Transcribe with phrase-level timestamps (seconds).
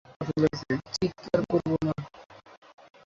[0.93, 1.93] চিৎকার করব না।